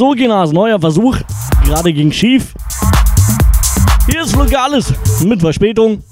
[0.00, 1.18] So, Genas, neuer Versuch.
[1.62, 2.54] Gerade ging schief.
[4.10, 6.02] Hier ist Lokales mit Verspätung.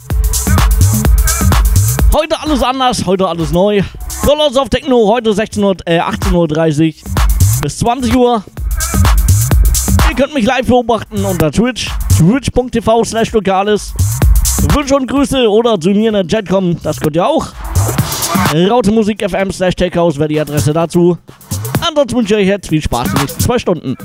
[2.13, 3.81] Heute alles anders, heute alles neu.
[4.27, 7.11] Colors of Techno, heute 16 Uhr, äh, 18.30 Uhr
[7.63, 8.45] bis 20 Uhr.
[10.11, 13.95] Ihr könnt mich live beobachten unter Twitch, twitch.tv slash lokales.
[14.75, 17.47] Wünsche und Grüße oder zu mir in der Chat kommen, das könnt ihr auch.
[18.69, 21.17] Raute Musik FM slash Techhouse wäre die Adresse dazu.
[21.99, 23.97] Ansonsten wünsche ich euch jetzt viel Spaß in den nächsten zwei Stunden.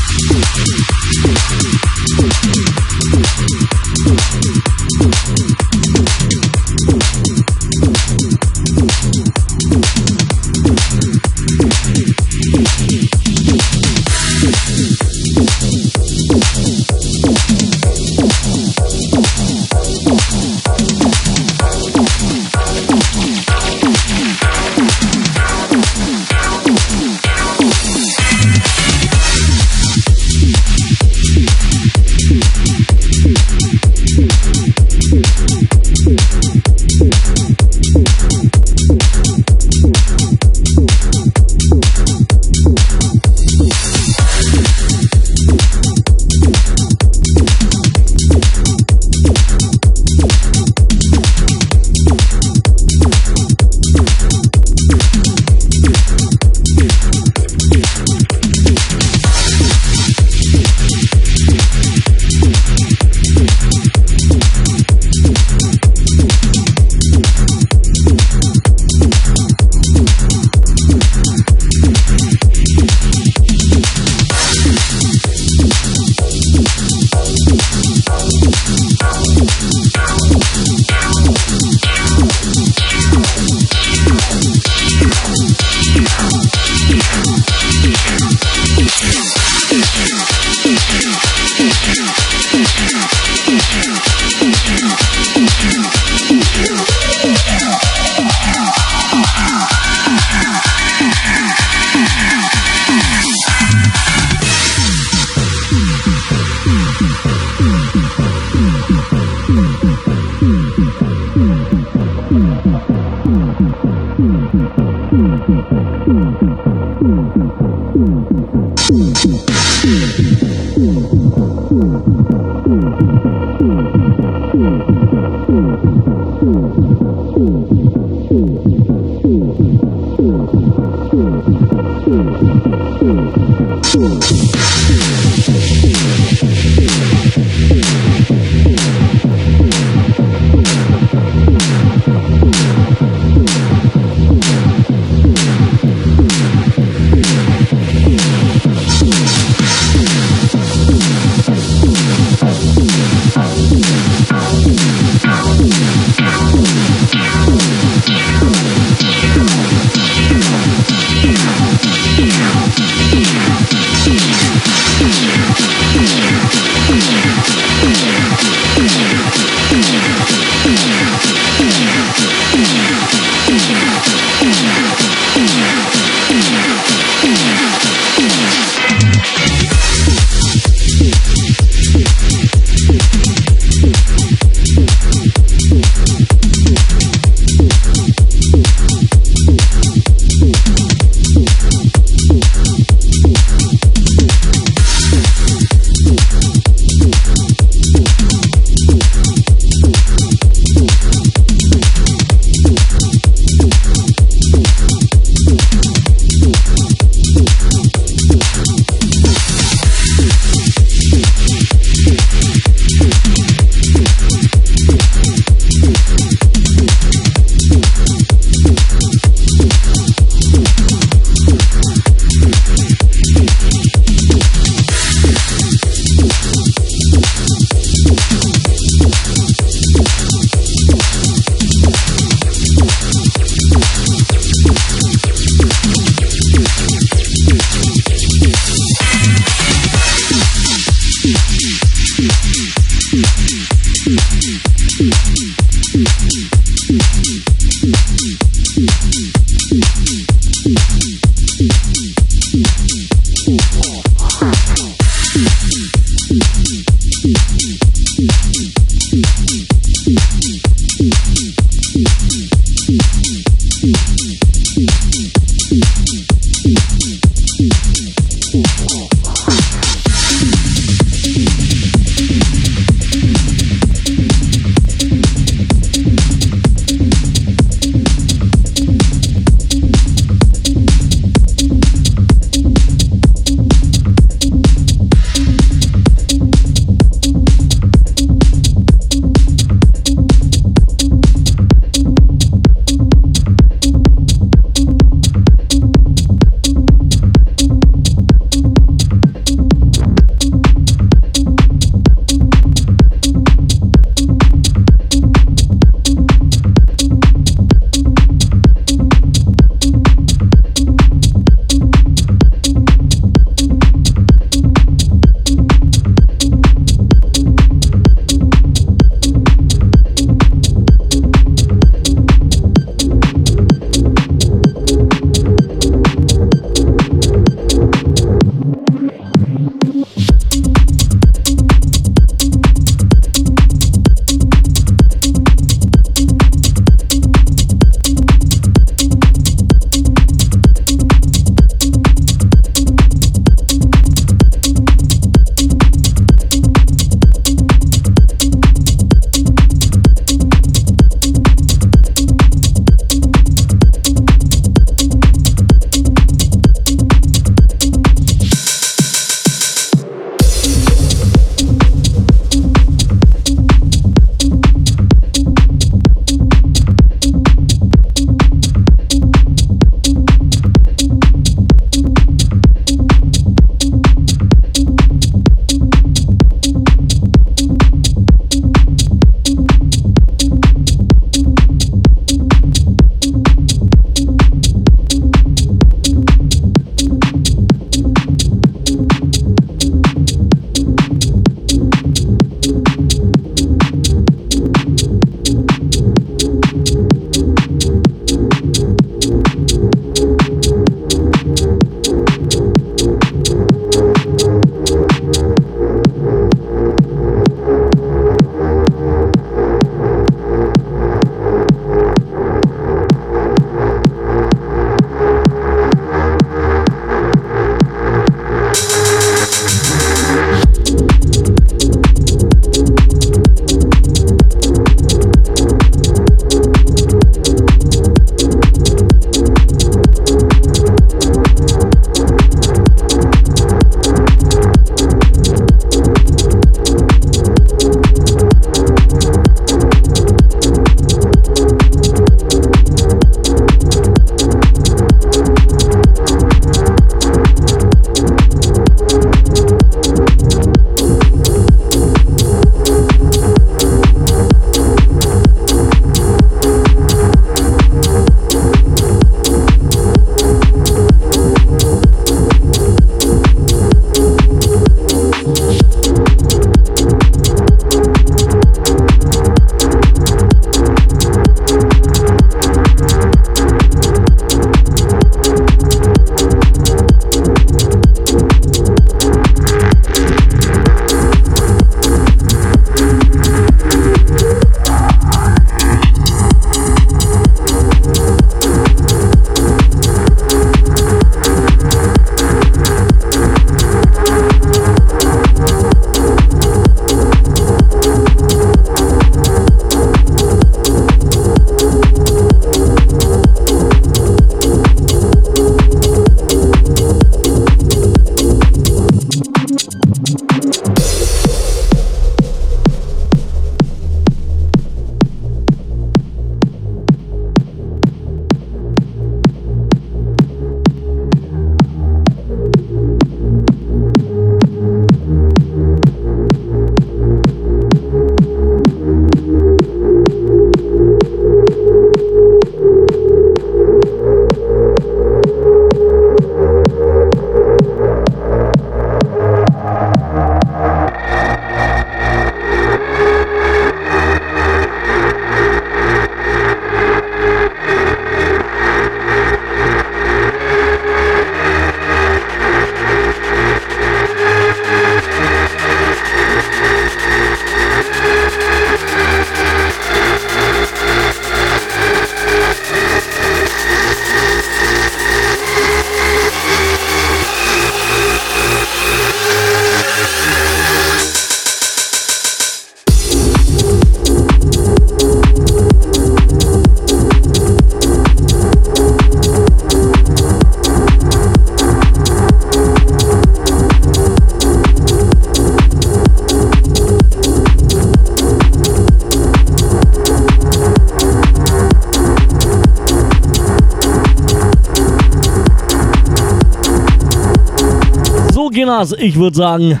[599.04, 600.00] Kinders, ich würde sagen,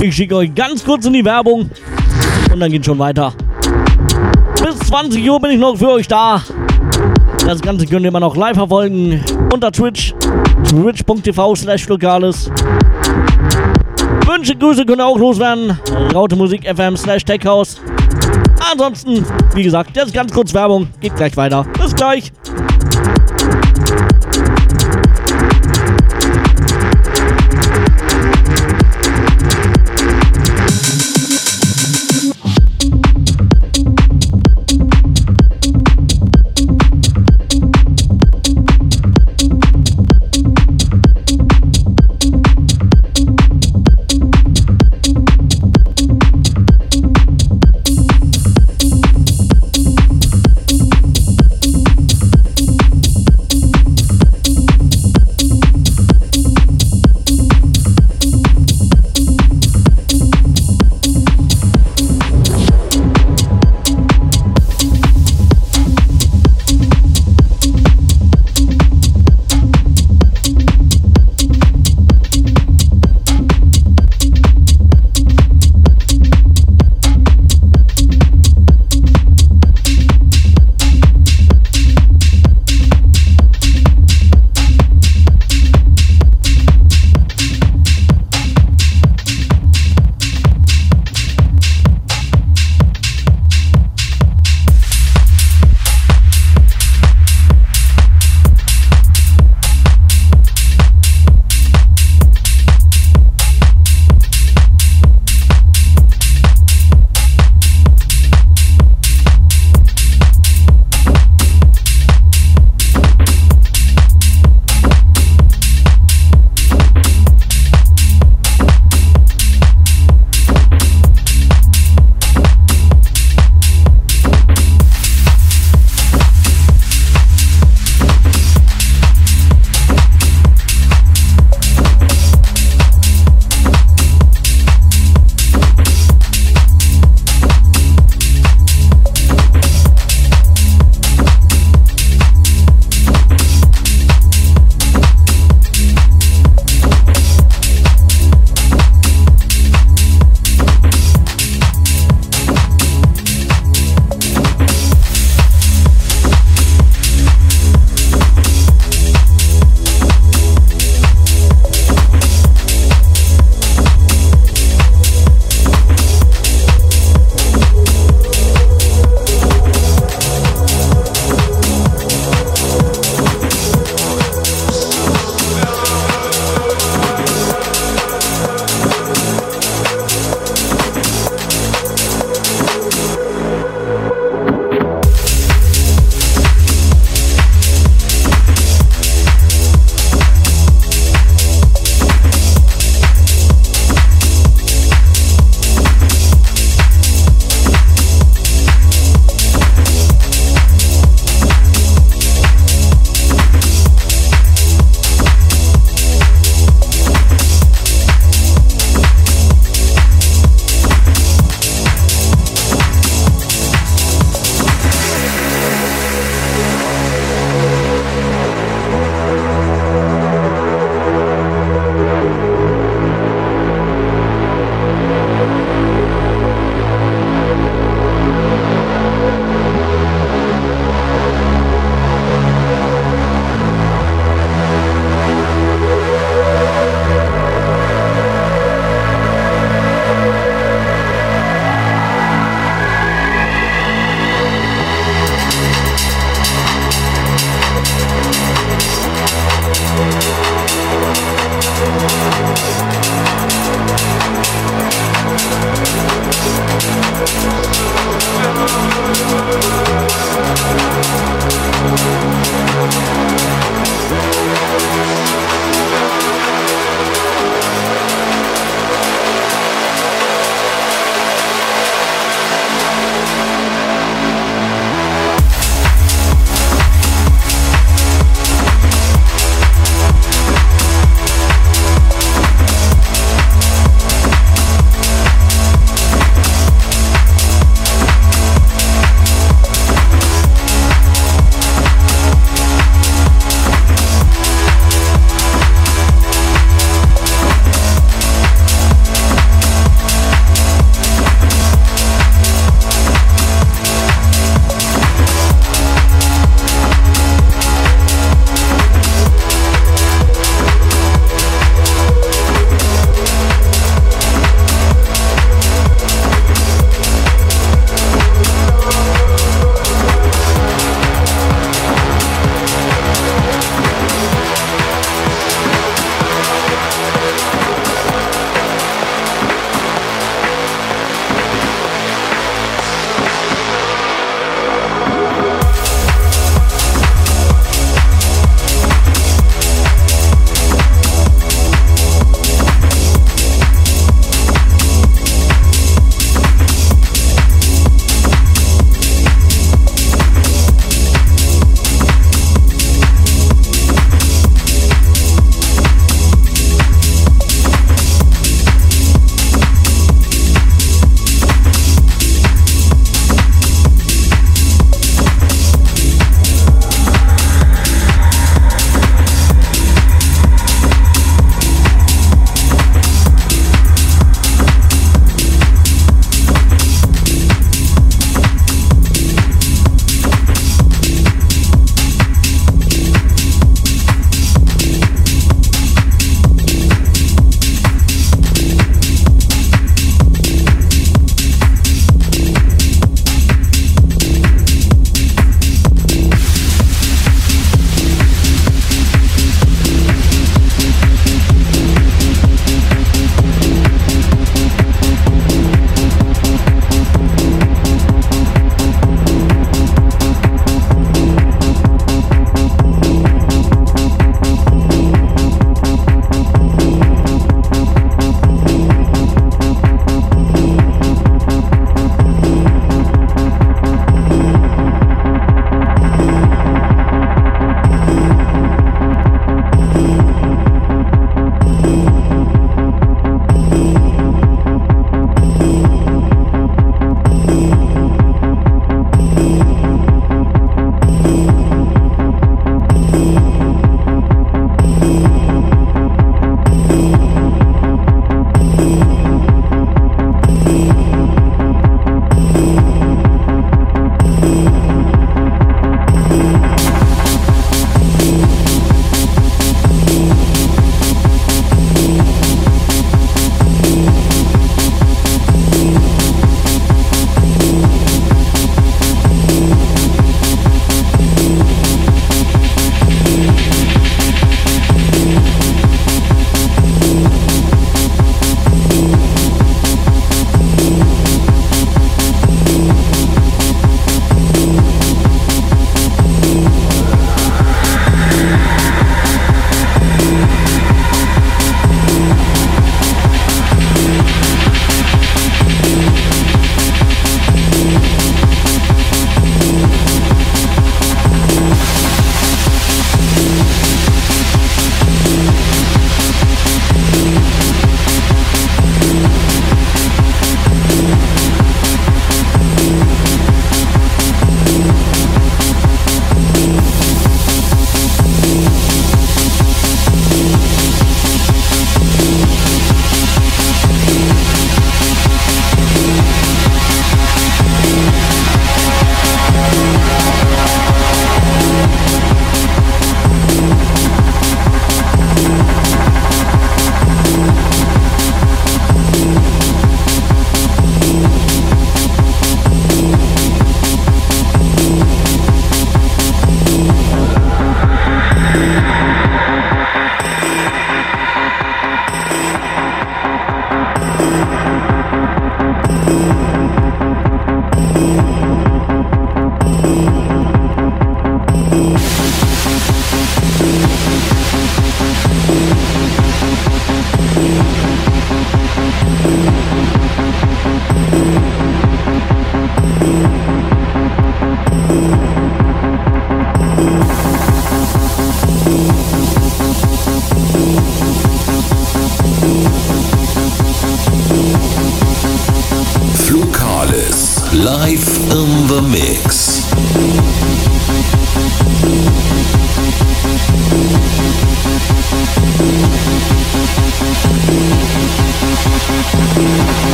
[0.00, 1.68] ich schicke euch ganz kurz in die Werbung
[2.52, 3.32] und dann geht schon weiter.
[4.62, 6.40] Bis 20 Uhr bin ich noch für euch da.
[7.44, 10.14] Das Ganze könnt ihr immer noch live verfolgen unter Twitch,
[10.68, 12.50] twitch.tv slash lokales.
[14.26, 15.76] Wünsche, Grüße könnt ihr auch loswerden.
[16.14, 17.80] Raute Musik FM slash Techhouse.
[18.70, 20.88] Ansonsten, wie gesagt, jetzt ganz kurz Werbung.
[21.00, 21.64] Geht gleich weiter.
[21.78, 22.30] Bis gleich.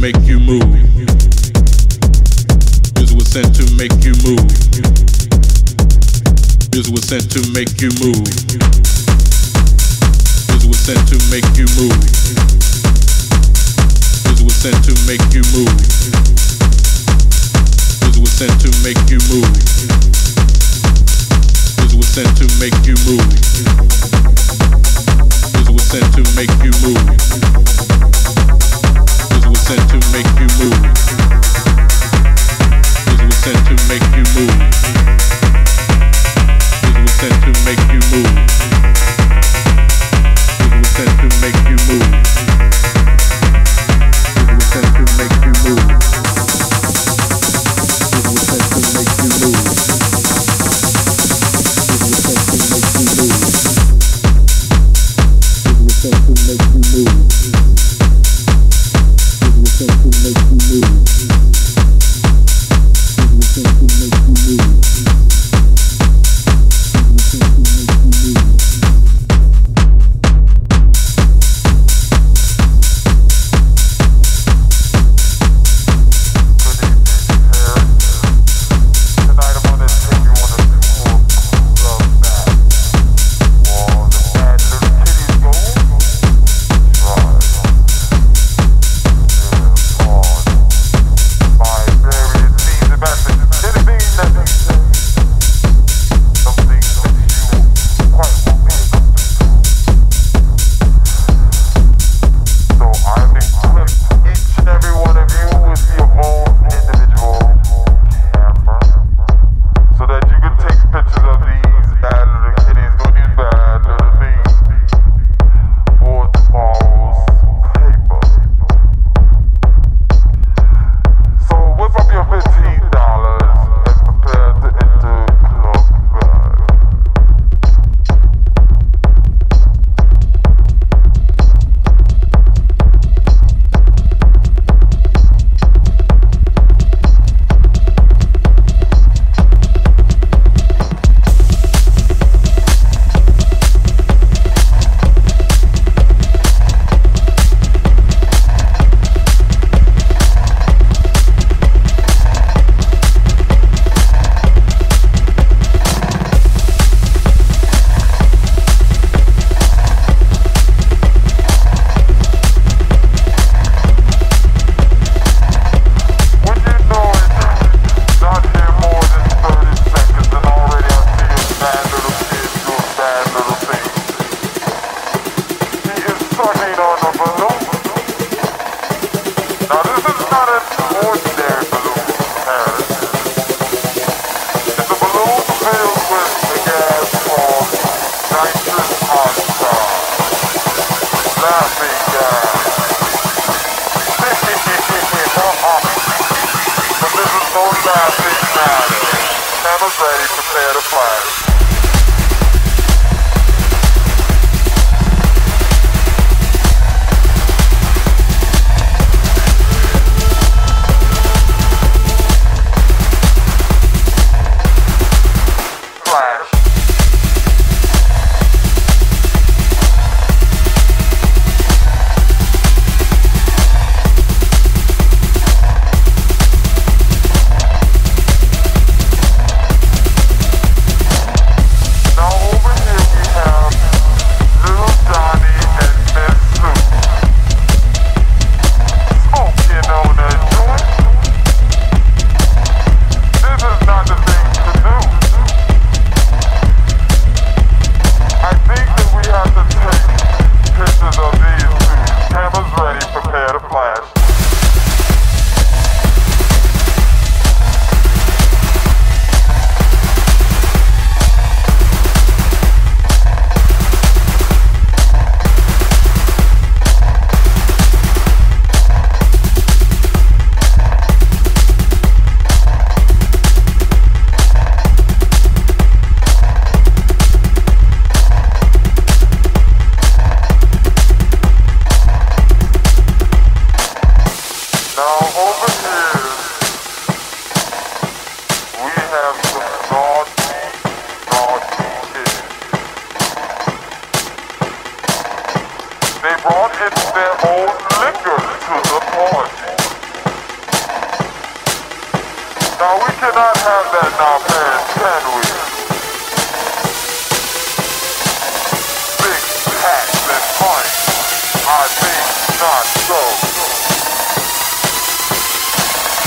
[0.00, 0.64] make you move.
[2.96, 4.40] Music was sent to make you move.
[6.72, 8.24] Music was sent to make you move.
[10.48, 12.00] Music was sent to make you move.
[14.24, 15.68] Music was sent to make you move.
[18.00, 19.52] Music was sent to make you move.
[21.76, 23.28] Music was sent to make you move.
[25.52, 27.89] Music was sent to make you move
[29.70, 30.82] sent to make you move.
[33.22, 34.58] Was sent to make you move.
[37.04, 38.34] Was sent to make you move.
[40.76, 42.49] Was sent to make you move.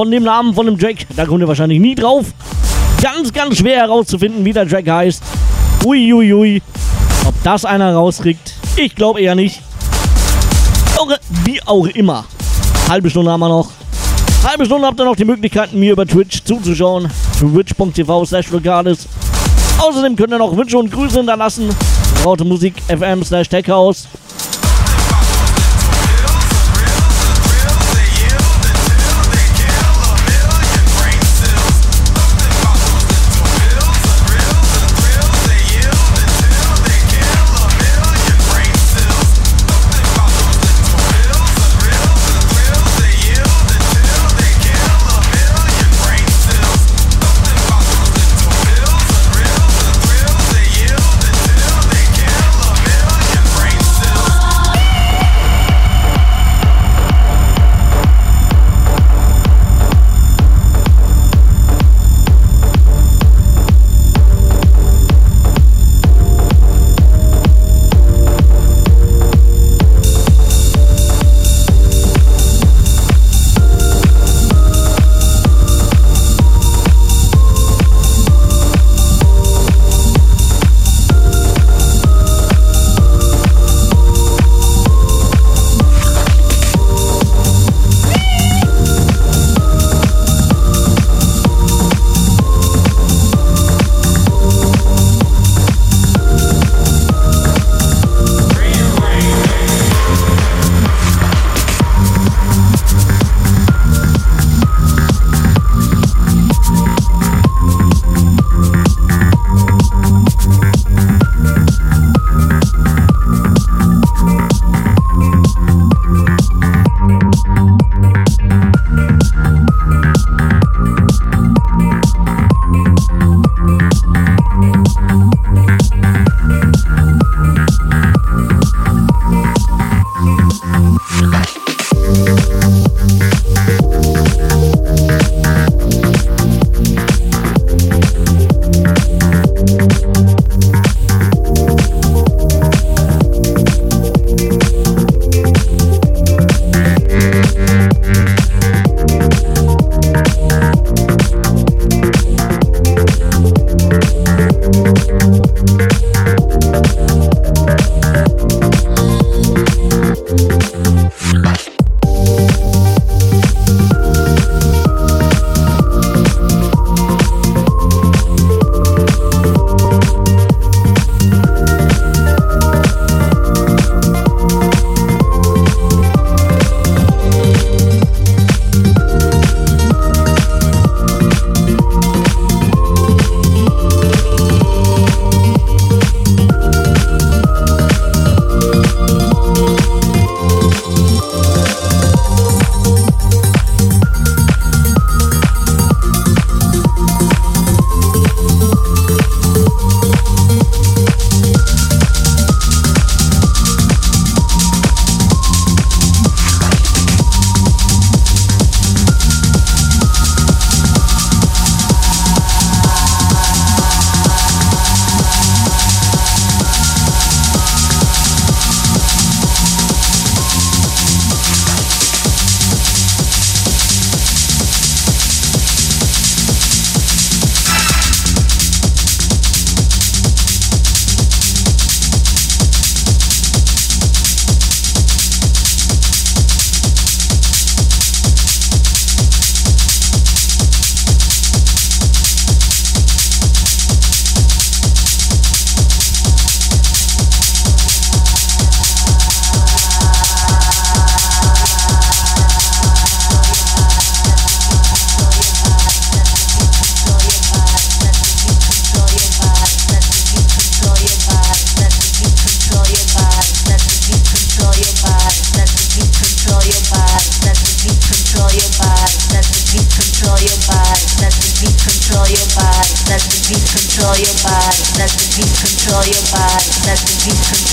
[0.00, 1.06] Von dem Namen von dem Track.
[1.14, 2.24] Da kommt ihr wahrscheinlich nie drauf.
[3.02, 5.22] Ganz, ganz schwer herauszufinden, wie der Track heißt.
[5.84, 6.32] Uiuiui.
[6.32, 6.62] Ui, ui.
[7.26, 9.60] Ob das einer rauskriegt, ich glaube eher nicht.
[11.44, 12.24] Wie auch immer.
[12.88, 13.68] Halbe Stunde haben wir noch.
[14.42, 17.10] Halbe Stunde habt ihr noch die Möglichkeit, mir über Twitch zuzuschauen.
[17.38, 19.06] Twitch.tv slash Logales.
[19.82, 21.68] Außerdem könnt ihr noch Wünsche und Grüße hinterlassen.
[22.24, 24.08] Raute Musik FM slash Techhouse.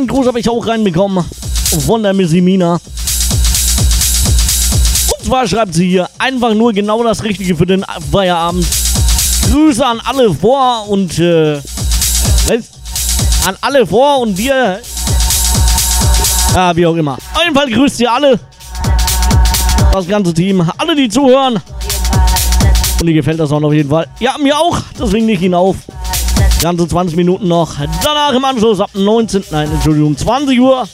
[0.00, 1.22] Einen Gruß habe ich auch reinbekommen
[1.86, 2.80] von der Missy Mina.
[5.18, 8.66] Und zwar schreibt sie hier einfach nur genau das Richtige für den Feierabend.
[9.50, 11.56] Grüße an alle vor und äh,
[13.46, 14.80] an alle vor und wir.
[16.54, 17.18] Ja, wie auch immer.
[17.34, 18.40] Auf jeden Fall grüßt ihr alle.
[19.92, 20.66] Das ganze Team.
[20.78, 21.60] Alle, die zuhören.
[23.00, 24.06] Und dir gefällt das auch auf jeden Fall.
[24.18, 24.78] Ja, mir auch.
[24.98, 25.76] Deswegen nicht ihn auf.
[26.62, 27.76] Ganze 20 Minuten noch.
[28.04, 29.44] Danach im Anschluss ab 19.
[29.50, 30.86] Nein, Entschuldigung, 20 Uhr.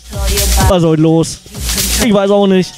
[0.69, 1.39] Was heute los?
[2.05, 2.73] Ich weiß auch nicht.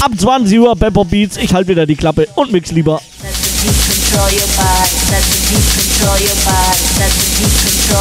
[0.00, 1.36] Ab 20 Uhr Pepper Beats.
[1.36, 3.00] Ich halte wieder die Klappe und mix lieber.
[3.22, 4.94] Let the beat control your body.
[5.10, 6.18] Let the beat control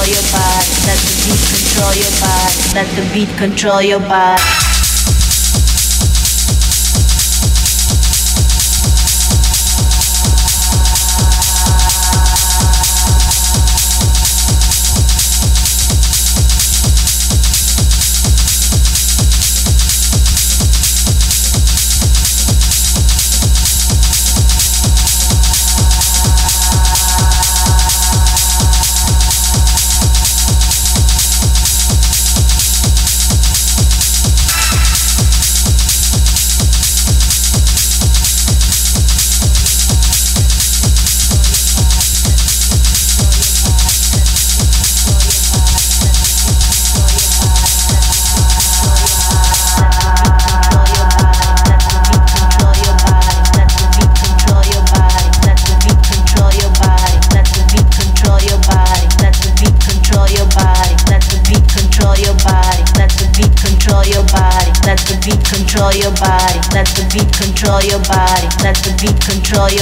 [0.08, 0.70] your body.
[0.86, 2.74] Let the beat control your body.
[2.76, 4.63] Let the beat control your body.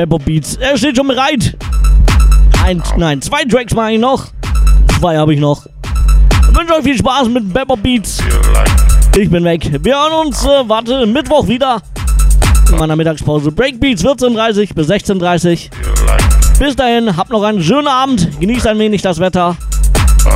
[0.00, 0.56] Beppo Beats.
[0.56, 1.54] Er steht schon bereit.
[2.64, 4.28] Ein, nein, zwei Tracks mache ich noch.
[4.98, 5.66] Zwei habe ich noch.
[6.48, 8.16] Ich wünsche euch viel Spaß mit Beppo Beats.
[9.14, 9.70] Ich bin weg.
[9.82, 11.82] Wir hören uns, äh, warte, Mittwoch wieder.
[12.72, 13.52] In meiner Mittagspause.
[13.52, 15.68] Breakbeats 14.30 bis 16.30.
[16.58, 18.40] Bis dahin, habt noch einen schönen Abend.
[18.40, 19.54] Genießt ein wenig das Wetter.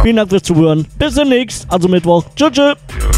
[0.03, 0.87] Vielen Dank fürs Zuhören.
[0.99, 2.27] Bis demnächst, also Mittwoch.
[2.37, 3.14] Tschüss, tschüss.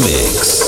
[0.00, 0.61] mix.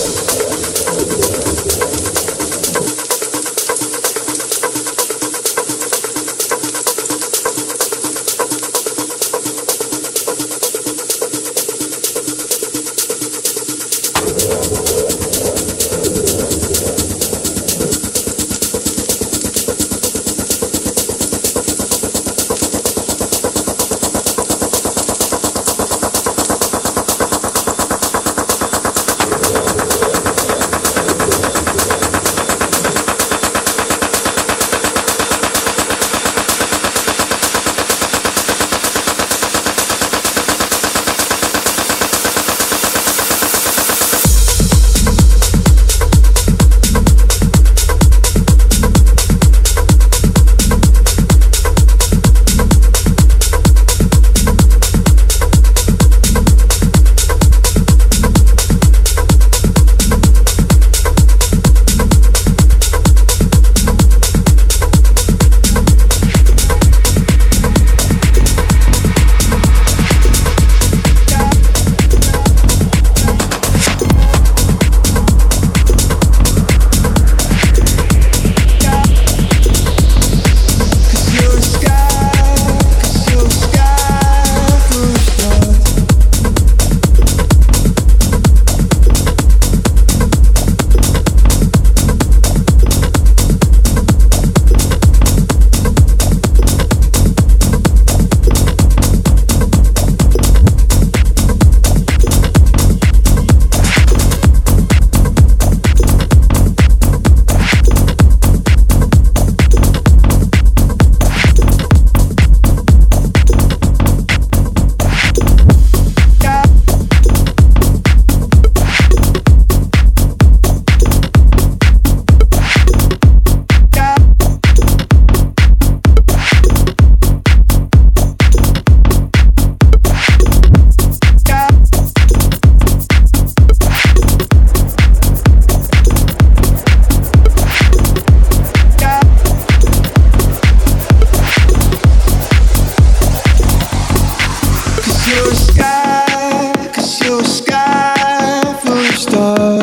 [147.85, 149.74] laughing start.